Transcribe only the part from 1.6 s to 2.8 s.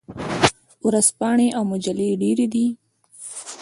مجلې ډیرې دي.